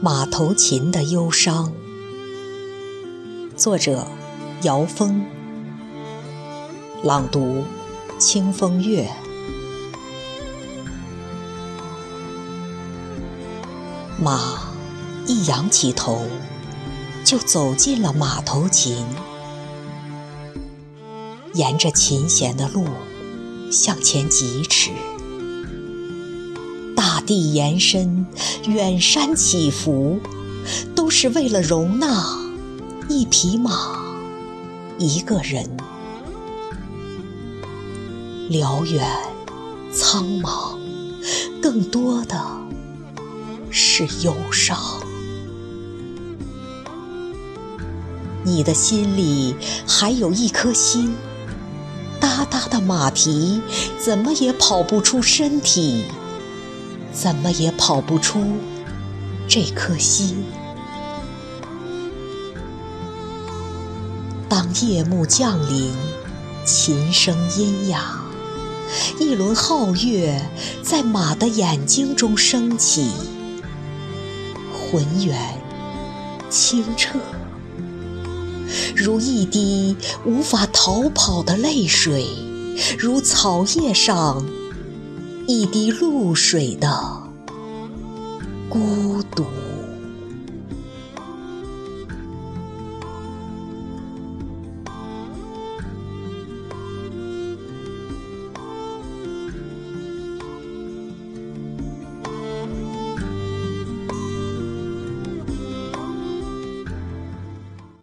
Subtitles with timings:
[0.00, 1.72] 马头琴的忧伤，
[3.56, 4.06] 作者：
[4.62, 5.26] 姚峰，
[7.02, 7.64] 朗读：
[8.16, 9.10] 清风月。
[14.22, 14.70] 马
[15.26, 16.22] 一仰起头，
[17.24, 19.04] 就走进了马头琴，
[21.54, 22.84] 沿着琴弦的路
[23.72, 24.92] 向前疾驰。
[27.18, 28.26] 大地延伸，
[28.68, 30.20] 远山起伏，
[30.94, 32.24] 都是为了容纳
[33.08, 33.98] 一匹马，
[34.98, 35.68] 一个人。
[38.48, 39.04] 辽远、
[39.92, 40.78] 苍茫，
[41.60, 42.40] 更多的
[43.68, 44.78] 是忧伤。
[48.44, 49.56] 你的心里
[49.88, 51.16] 还有一颗心，
[52.20, 53.60] 哒哒的马蹄，
[53.98, 56.04] 怎么也跑不出身体。
[57.12, 58.40] 怎么也跑不出
[59.48, 60.44] 这颗心。
[64.48, 65.92] 当夜幕降临，
[66.64, 68.22] 琴声阴哑，
[69.18, 70.40] 一轮皓月
[70.82, 73.10] 在马的眼睛中升起，
[74.72, 75.60] 浑圆
[76.48, 77.18] 清澈，
[78.96, 82.26] 如一滴无法逃跑的泪水，
[82.98, 84.42] 如草叶上。
[85.50, 86.86] 一滴露水的
[88.68, 89.46] 孤独。